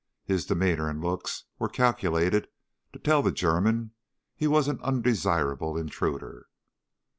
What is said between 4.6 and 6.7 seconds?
an undesirable intruder.